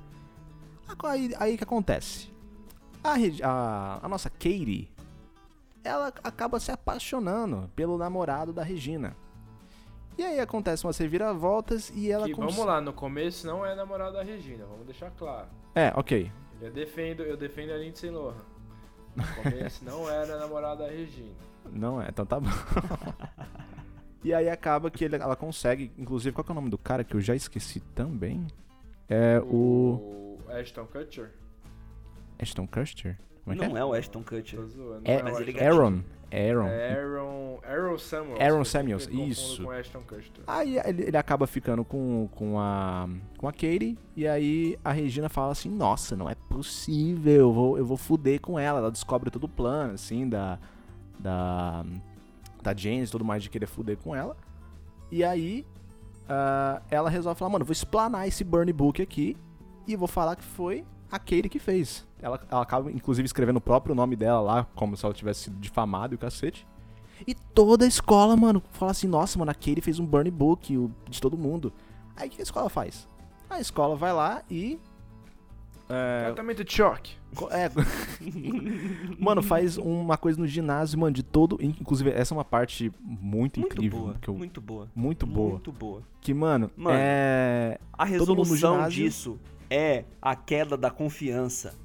[1.04, 2.32] Aí, aí que acontece?
[3.04, 4.90] A, a, a nossa Katie,
[5.84, 9.16] ela acaba se apaixonando pelo namorado da Regina.
[10.18, 14.14] E aí acontece umas reviravoltas e ela Que, vamos lá, no começo não é namorado
[14.14, 15.48] da Regina, vamos deixar claro.
[15.76, 16.32] É, ok.
[16.62, 18.36] Eu defendo, eu defendo a Lindsay Lohan.
[19.14, 21.36] No começo não era namorada da Regina.
[21.72, 22.50] Não é, então tá bom.
[24.24, 27.04] e aí acaba que ele- ela consegue, inclusive, qual que é o nome do cara
[27.04, 28.48] que eu já esqueci também?
[29.10, 31.32] É o, O Ashton Kutcher.
[32.40, 33.18] Ashton Kutcher?
[33.44, 33.82] Como é que Não é?
[33.82, 34.60] é o Ashton Kutcher.
[35.04, 36.02] É, mas ele Aaron.
[36.32, 36.68] Aaron.
[36.68, 38.42] É Aaron, Aaron Samuels.
[38.42, 39.64] Aaron Samuels, isso.
[39.64, 40.32] Com Ashton Kutcher.
[40.48, 45.30] Aí ele, ele acaba ficando com, com a com a Katie e aí a Regina
[45.30, 48.80] fala assim: "Nossa, não é possível, eu vou eu vou fuder com ela".
[48.80, 50.58] Ela descobre todo o plano assim da
[51.26, 51.84] da
[52.62, 54.38] da James e tudo mais de querer fuder com ela.
[55.12, 55.66] E aí
[56.30, 59.36] ah, ela resolve falar: "Mano, vou explanar esse burn book aqui
[59.88, 62.08] e vou falar que foi a Katie que fez".
[62.22, 65.60] Ela, ela acaba inclusive escrevendo o próprio nome dela lá, como se ela tivesse sido
[65.60, 66.66] difamada e o cacete.
[67.26, 70.92] E toda a escola, mano, fala assim, nossa, mano, a Katie fez um burn book
[71.10, 71.72] de todo mundo.
[72.16, 73.08] Aí o que a escola faz?
[73.50, 74.80] A escola vai lá e.
[75.88, 77.14] É, Tratamento de choque.
[77.52, 77.70] é,
[79.20, 81.58] mano, faz uma coisa no ginásio, mano, de todo.
[81.62, 84.00] Inclusive, essa é uma parte muito, Muito incrível.
[84.00, 84.90] boa, que eu- muito boa.
[84.96, 85.50] muito boa.
[85.52, 86.02] Muito boa.
[86.22, 87.80] Que, mano, Mano, é.
[87.94, 89.04] A Todo mundo no resolução ginásio.
[89.04, 91.76] disso é a queda da confiança.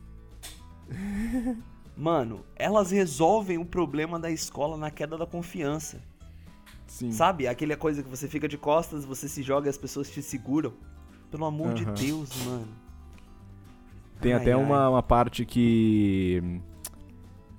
[1.96, 6.00] Mano, elas resolvem o problema da escola na queda da confiança.
[6.86, 7.12] Sim.
[7.12, 7.46] Sabe?
[7.46, 10.72] Aquela coisa que você fica de costas, você se joga e as pessoas te seguram.
[11.30, 11.94] Pelo amor de Aham.
[11.94, 12.68] Deus, mano.
[14.20, 14.58] Tem Ai, até ai.
[14.58, 16.60] uma, uma parte que.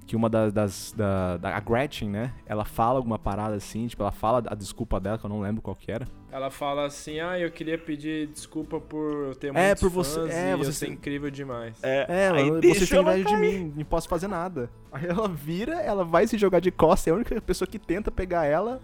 [0.06, 0.52] Que uma das.
[0.52, 2.34] das da, da- a Gretchen, né?
[2.46, 5.62] Ela fala alguma parada assim, tipo, ela fala a desculpa dela, que eu não lembro
[5.62, 6.06] qual que era.
[6.32, 10.32] Ela fala assim, ah, eu queria pedir desculpa por eu ter É, por você- fãs
[10.34, 11.78] é, e você ser tem- incrível demais.
[11.84, 14.70] É, aí mano, deixa você tem ela inveja de mim, não posso fazer nada.
[14.92, 18.10] Aí ela vira, ela vai se jogar de costas, e a única pessoa que tenta
[18.12, 18.80] pegar ela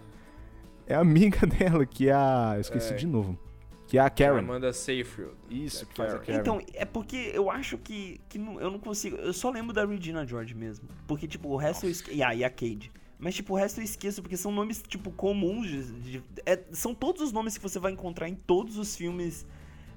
[0.86, 2.52] é a amiga dela, que é a.
[2.56, 2.96] Eu esqueci É.
[2.96, 3.38] de novo.
[3.88, 4.38] Que é a Karen.
[4.40, 5.30] Amanda Seyfried.
[5.50, 6.38] Isso, É que faz a Karen.
[6.38, 9.16] Então, é porque eu acho que, que não- eu não consigo.
[9.16, 10.86] Eu só lembro da Regina George mesmo.
[11.06, 12.16] Porque, tipo, o resto eu esqueço.
[12.16, 12.92] E a, e a Cade.
[13.18, 15.66] Mas, tipo, o resto eu esqueço, porque são nomes, tipo, comuns.
[15.66, 19.46] de- de- é- são todos os nomes que você vai encontrar em todos os filmes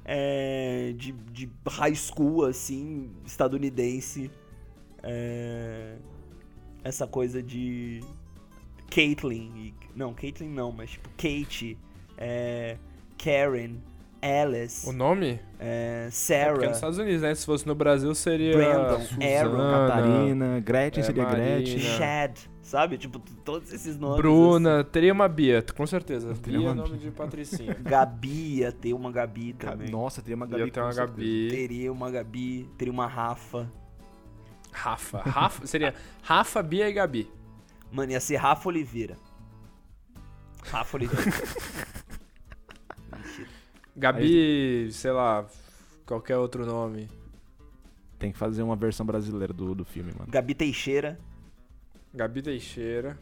[0.05, 4.31] é, de, de high school, assim, estadunidense.
[5.03, 5.97] É,
[6.83, 7.99] essa coisa de.
[8.89, 9.73] Caitlyn.
[9.95, 11.77] não, Caitlyn não, mas, tipo, Kate.
[12.17, 12.77] é,
[13.23, 13.75] Karen.
[14.21, 14.87] Alice.
[14.87, 15.39] O nome?
[15.59, 16.67] É, É porque é Sarah.
[16.67, 17.33] nos Estados Unidos, né?
[17.33, 18.55] Se fosse no Brasil, seria.
[18.55, 21.45] Brandon, Suzana, Aaron, Catarina, Gretchen é, seria Marina.
[21.55, 21.79] Gretchen.
[21.79, 22.97] Chad, sabe?
[22.99, 24.17] Tipo, todos esses nomes.
[24.17, 24.83] Bruna.
[24.83, 26.35] Teria uma Bia, com certeza.
[26.35, 27.71] Teria Bia é uma nome de Patricinha.
[27.73, 27.83] assim.
[27.83, 29.89] Gabi, ia ter uma Gabi também.
[29.89, 30.65] Nossa, teria uma Gabi.
[30.65, 30.93] Ia ter uma.
[30.93, 31.47] Gabi.
[31.49, 33.71] Teria uma Gabi, teria uma Rafa.
[34.71, 35.19] Rafa.
[35.21, 35.65] Rafa.
[35.65, 37.27] Seria Rafa, Bia e Gabi.
[37.91, 39.17] Mano, ia ser Rafa Oliveira.
[40.63, 41.31] Rafa Oliveira.
[43.95, 45.45] Gabi, sei lá,
[46.05, 47.09] qualquer outro nome.
[48.17, 50.31] Tem que fazer uma versão brasileira do, do filme, mano.
[50.31, 51.19] Gabi Teixeira.
[52.13, 53.17] Gabi Teixeira.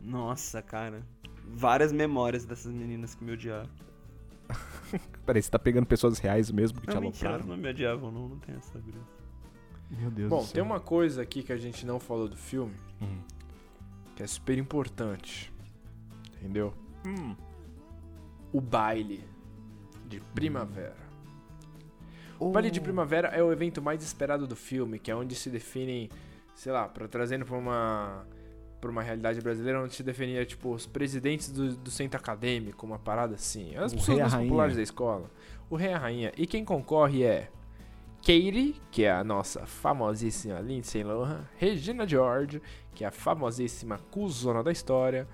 [0.00, 1.02] Nossa, cara.
[1.46, 3.70] Várias memórias dessas meninas que me odiavam.
[5.24, 7.56] Peraí, você tá pegando pessoas reais mesmo que te Não, mentira, alopraram?
[7.56, 9.22] não me odiavam, não, não tem essa graça.
[9.90, 10.52] Meu Deus Bom, do céu.
[10.54, 13.20] tem uma coisa aqui que a gente não falou do filme, Hum.
[14.16, 15.52] que é super importante.
[16.36, 16.74] Entendeu?
[17.06, 17.36] Hum.
[18.52, 19.24] O baile
[20.12, 20.96] de primavera.
[22.38, 22.50] O Oh.
[22.50, 26.08] baile de primavera é o evento mais esperado do filme, que é onde se definem,
[26.54, 28.26] sei lá, pra, trazendo pra uma
[28.80, 32.98] pra uma realidade brasileira, onde se definia, tipo, os presidentes do, do centro acadêmico, uma
[32.98, 33.76] parada assim.
[33.76, 34.48] As O pessoas a mais rainha.
[34.48, 35.30] populares da escola.
[35.70, 36.32] O rei e a rainha.
[36.36, 37.48] E quem concorre é
[38.22, 42.60] Katie, que é a nossa famosíssima Lindsay Lohan, Regina George,
[42.92, 45.28] que é a famosíssima cuzona da história,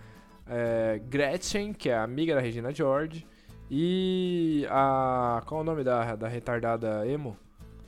[0.47, 3.27] é, Gretchen, que é a amiga da Regina George,
[3.71, 5.43] e a...
[5.47, 7.37] qual é o nome da, da retardada emo?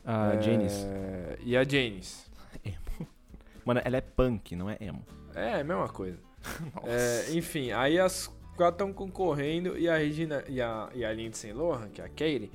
[0.05, 0.87] A É, Janice.
[1.41, 2.31] E a Janice.
[3.65, 5.05] Mano, ela é punk, não é emo.
[5.35, 6.19] É, a mesma coisa.
[6.85, 11.53] É, enfim, aí as quatro estão concorrendo e a Regina e a, e a Lindsay
[11.53, 12.51] Lohan, que é a Katie,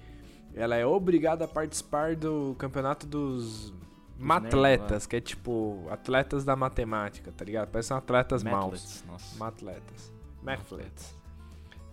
[0.55, 3.73] ela é obrigada a participar do campeonato dos
[4.17, 7.69] matletas, que é tipo atletas da matemática, tá ligado?
[7.69, 8.63] Parecem atletas maus.
[8.63, 9.38] Matlets, Nossa.
[9.38, 10.13] Matletas.
[10.41, 11.15] Mathletes.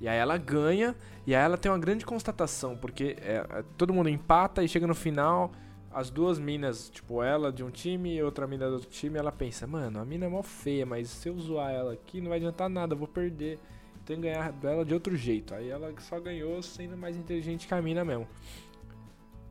[0.03, 3.95] E aí ela ganha, e aí ela tem uma grande constatação, porque é, é, todo
[3.95, 5.53] mundo empata e chega no final,
[5.93, 9.31] as duas minas, tipo, ela de um time e outra mina do outro time, ela
[9.31, 12.39] pensa, mano, a mina é mó feia, mas se eu zoar ela aqui não vai
[12.39, 13.61] adiantar nada, eu vou perder.
[14.05, 15.55] Tenho que ganhar dela de outro jeito.
[15.55, 18.27] Aí ela só ganhou sendo mais inteligente que a mina mesmo.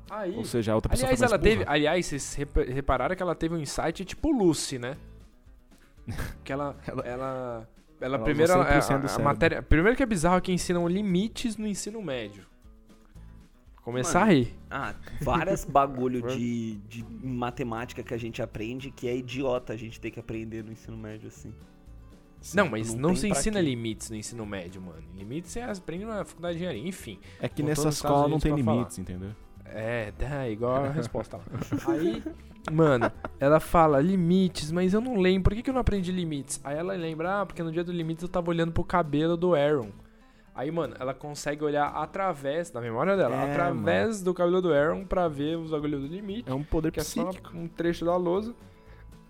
[0.10, 0.36] Aí.
[0.36, 1.64] Ou seja, a outra pessoa Aliás, ela teve.
[1.66, 4.98] Aliás, vocês repa- repararam que ela teve um insight tipo Lucy, né?
[6.44, 6.76] Que ela.
[6.86, 7.70] Ela- ela.
[8.02, 8.52] Ela, Ela primeiro.
[8.52, 9.24] 100% do a, a cérebro.
[9.24, 9.62] matéria.
[9.62, 12.46] Primeiro que é bizarro que ensinam limites no ensino médio.
[13.84, 14.56] Começar Mano, a rir.
[14.70, 20.00] Ah, várias bagulho de, de matemática que a gente aprende que é idiota a gente
[20.00, 21.54] ter que aprender no ensino médio, assim.
[22.56, 23.66] Não, mas não não, se ensina quê.
[23.66, 25.04] limites no ensino médio, mano.
[25.16, 26.88] Limites você aprende na faculdade de engenharia.
[26.88, 27.20] Enfim.
[27.40, 28.78] É que nessa escola não tem pra falar.
[28.78, 29.32] limites, entendeu?
[29.74, 31.44] É, tá, igual a resposta lá.
[31.94, 32.24] Aí,
[32.72, 35.44] mano, ela fala limites, mas eu não lembro.
[35.44, 36.60] Por que, que eu não aprendi limites?
[36.64, 39.56] Aí ela lembra, ah, porque no dia do limites eu tava olhando pro cabelo do
[39.56, 39.90] Aaron.
[40.54, 45.06] Aí, mano, ela consegue olhar através, da memória dela, É, através do cabelo do Aaron
[45.06, 47.58] pra ver os bagulhos do limite, É um poder que é só psíquico.
[47.58, 48.54] um trecho da lousa,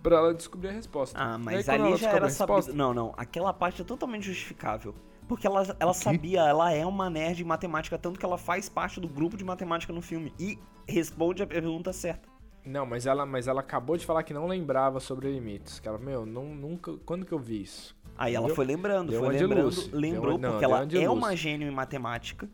[0.02, 1.16] pra ela descobrir a resposta.
[1.16, 2.72] Ah, aí, mas quando ali já era a resposta.
[2.72, 3.14] Não, não.
[3.16, 4.92] Aquela parte é totalmente justificável.
[5.28, 9.00] Porque ela, ela sabia, ela é uma nerd em matemática, tanto que ela faz parte
[9.00, 10.32] do grupo de matemática no filme.
[10.38, 12.28] E responde a pergunta certa.
[12.64, 15.80] Não, mas ela, mas ela acabou de falar que não lembrava sobre limites.
[15.80, 16.92] Que ela, meu, não, nunca.
[17.04, 17.96] Quando que eu vi isso?
[18.16, 19.70] Aí ela Deu- foi lembrando, foi lembrando.
[19.70, 22.48] Deu lembrou uma- não, porque ela é uma gênio em matemática.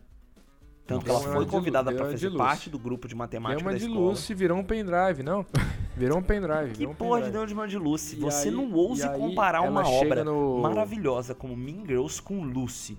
[0.87, 3.79] Tanto que ela foi convidada de fazer parte do grupo de matemática Deu uma da
[3.79, 4.07] de escola.
[4.09, 5.45] Lucy, virou um pendrive, não?
[5.99, 6.73] Virou um pendrive.
[6.75, 7.47] Que um porra de pendrive.
[7.49, 8.17] de uma de Lucy?
[8.17, 12.43] E Você aí- não ouse aí comparar uma obra no- maravilhosa como Mean Girls com
[12.45, 12.97] Lucy.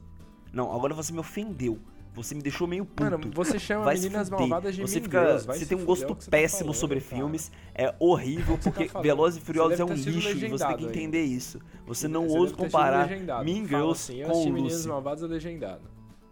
[0.51, 1.79] Não, agora você me ofendeu.
[2.13, 3.03] Você me deixou meio puto.
[3.03, 4.29] Mano, você chama vai Meninas.
[4.29, 6.75] Malvadas de você Mean fica, Girls, vai Você tem um gosto é tá péssimo falando,
[6.75, 7.15] sobre cara.
[7.15, 7.51] filmes.
[7.73, 9.03] É horrível, tá porque falando.
[9.05, 10.09] Velozes e Furiosos é um lixo
[10.45, 11.59] e você tem que entender isso.
[11.85, 13.07] Você não Você ousa comparar.
[13.45, 14.87] Mean Girls assim, com assisti Meninas Lucy.
[14.89, 15.81] Malvadas legendado.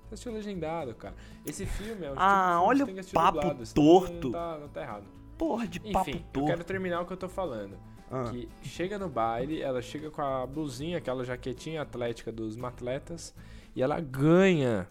[0.07, 1.15] Você assistiu legendado, cara.
[1.45, 4.27] Esse filme é um Ah, tipo olha o papo dublado, torto.
[4.29, 5.03] Não tá, não tá errado.
[5.37, 6.47] Porra de Enfim, papo eu torto.
[6.49, 7.77] quero terminar o que eu tô falando.
[8.09, 8.25] Ah.
[8.31, 13.35] Que chega no baile, ela chega com a blusinha, aquela jaquetinha atlética dos matletas,
[13.75, 14.87] e ela ganha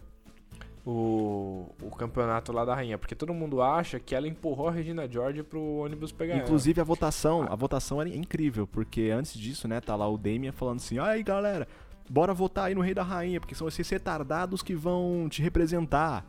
[0.85, 2.97] o, o campeonato lá da rainha.
[2.97, 6.43] Porque todo mundo acha que ela empurrou a Regina George pro ônibus pegar ela.
[6.43, 10.51] Inclusive a votação, a votação era incrível, porque antes disso, né, tá lá o Damien
[10.51, 11.67] falando assim: "Aí, galera,
[12.09, 16.25] bora votar aí no Rei da Rainha, porque são esses retardados que vão te representar".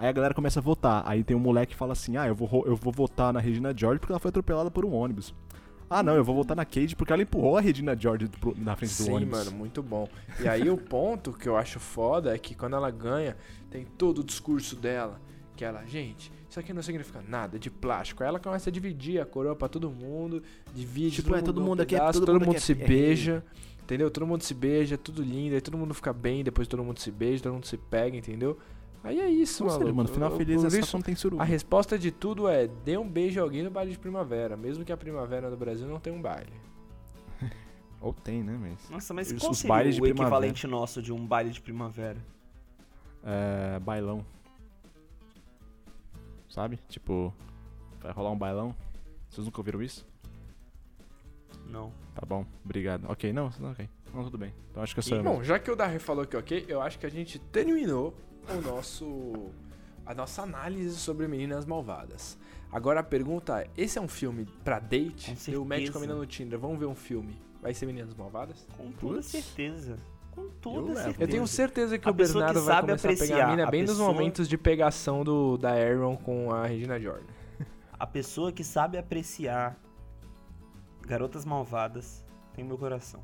[0.00, 1.02] Aí a galera começa a votar.
[1.06, 3.72] Aí tem um moleque que fala assim: Ah, eu vou, eu vou votar na Regina
[3.76, 5.34] George porque ela foi atropelada por um ônibus.
[5.90, 8.96] Ah, não, eu vou votar na Cage porque ela empurrou a Regina George na frente
[8.96, 9.38] do Sim, ônibus.
[9.44, 10.08] mano, muito bom.
[10.40, 13.36] E aí o ponto que eu acho foda é que quando ela ganha,
[13.70, 15.20] tem todo o discurso dela.
[15.56, 18.22] Que ela, gente, isso aqui não significa nada, é de plástico.
[18.22, 20.42] Aí ela começa a dividir a coroa pra todo mundo,
[20.74, 22.64] divide, Tipo, é, todo dá um mundo aqui é- pedaço, todo todo mundo mundo aqui
[22.64, 23.44] se é- é beija,
[23.82, 24.10] entendeu?
[24.10, 26.98] Todo mundo se beija, é tudo lindo, aí todo mundo fica bem, depois todo mundo
[26.98, 28.56] se beija, todo mundo se pega, entendeu?
[29.02, 29.78] Aí é isso, mano.
[29.78, 31.42] seja, mano, final feliz é só tem suruba.
[31.42, 34.84] A resposta de tudo é: dê um beijo a alguém no baile de primavera, mesmo
[34.84, 36.52] que a primavera no Brasil não tenha um baile.
[38.00, 38.90] Ou tem, né, mas...
[38.90, 42.18] Nossa, mas Os- qual os seria bailes o equivalente nosso de um baile de primavera?
[43.24, 44.24] É, bailão.
[46.48, 46.78] Sabe?
[46.88, 47.32] Tipo,
[48.00, 48.74] vai rolar um bailão.
[49.28, 50.06] Vocês nunca ouviram isso?
[51.70, 51.92] Não.
[52.14, 53.04] Tá bom, obrigado.
[53.08, 53.88] Ok, não, não, ok.
[54.12, 54.52] Não, tudo bem.
[54.70, 56.80] Então acho que eu sou eu Bom, já que o Darry falou que ok, eu
[56.82, 58.14] acho que a gente terminou
[58.48, 59.32] o nosso
[60.04, 62.36] a nossa análise sobre Meninas Malvadas.
[62.72, 65.36] Agora a pergunta é, esse é um filme pra date?
[65.46, 67.36] Com Eu match com a menina no Tinder, vamos ver um filme.
[67.62, 68.66] Vai ser Meninas Malvadas?
[68.76, 69.26] Com toda Putz.
[69.26, 69.96] certeza.
[70.32, 71.16] Com toda Eu certeza.
[71.22, 73.50] Eu tenho certeza que A o pessoa que Bernardo vai começar a pegar apreciar, a
[73.50, 77.26] mina a bem nos pessoa- momentos de pegação do, da Aaron com a Regina Jordan.
[77.98, 79.76] A pessoa que sabe apreciar
[81.10, 83.20] garotas malvadas tem meu coração.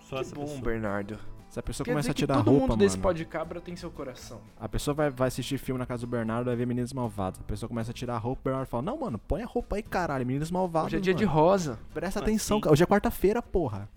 [0.00, 0.60] Só Que essa bom, pessoa.
[0.60, 1.18] Bernardo.
[1.50, 3.02] Se a pessoa Quer começa dizer a que tirar todo roupa, mundo desse mano.
[3.02, 4.40] pó de cabra tem seu coração.
[4.58, 7.40] A pessoa vai, vai assistir filme na casa do Bernardo, vai ver Meninas Malvadas.
[7.40, 9.74] A pessoa começa a tirar a roupa, o Bernardo fala: Não, mano, põe a roupa
[9.76, 10.24] aí, caralho.
[10.24, 10.86] Meninas Malvadas.
[10.88, 11.36] Hoje é dia de mano.
[11.38, 11.78] rosa.
[11.92, 12.60] Presta Ah, atenção, sim.
[12.62, 12.72] cara.
[12.72, 13.88] Hoje é quarta-feira, porra.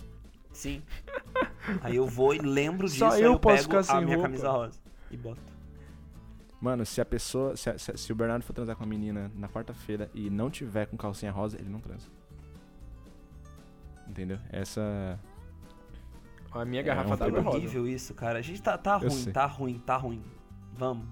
[0.51, 0.81] Sim.
[1.81, 4.01] Aí eu vou e lembro disso, Só aí eu eu posso pego ficar sem a
[4.01, 4.29] minha roupa.
[4.29, 4.79] camisa rosa
[5.11, 5.52] e boto.
[6.63, 7.57] Mano, se a pessoa.
[7.57, 10.85] Se, se- se o Bernardo for transar com a menina na quarta-feira e não tiver
[10.85, 12.07] com calcinha rosa, ele não transa.
[14.07, 14.39] Entendeu?
[14.49, 15.19] Essa.
[16.53, 17.57] A minha É, garrafa um é É rosa.
[17.57, 18.39] horrível isso, cara.
[18.39, 19.33] A gente tá, tá Eu ruim, sei.
[19.33, 20.23] tá ruim, tá ruim.
[20.73, 21.05] Vamos.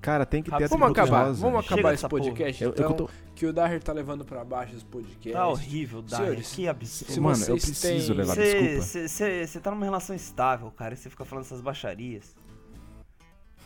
[0.00, 1.40] Cara, tem que ter Vamos acabar, rosa.
[1.40, 4.44] vamos Chega acabar esse podcast, Eu, eu então, tô- que o Daher tá levando pra
[4.44, 5.32] baixo os podcasts.
[5.32, 6.04] Tá horrível.
[6.06, 7.12] Senhores, Que absurdo.
[7.12, 9.08] se Mano, eu preciso têm- levar desculpa.
[9.08, 12.36] Você tá numa relação estável, cara, e você fica falando essas baixarias.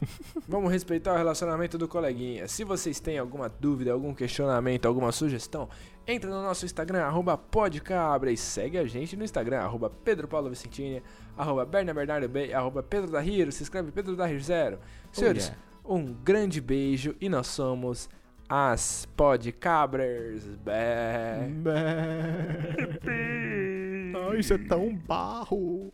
[0.49, 2.47] Vamos respeitar o relacionamento do coleguinha.
[2.49, 5.69] Se vocês têm alguma dúvida, algum questionamento, alguma sugestão,
[6.07, 10.51] entra no nosso Instagram, arroba podcabra e segue a gente no Instagram, arroba Pedro Paulo
[10.51, 11.03] Vicentini,
[11.37, 14.79] arroba Berna Bernardo B, arroba Pedro da Hiro, se escreve Pedro da Hiro Zero.
[15.13, 15.63] Senhores, yeah.
[15.85, 18.09] um grande beijo e nós somos
[18.49, 20.45] as Podcabras.
[20.65, 21.49] Bé.
[24.15, 25.93] Ai, isso é tão barro.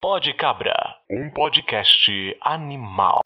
[0.00, 2.06] Pode Cabra, um podcast
[2.44, 3.20] animal.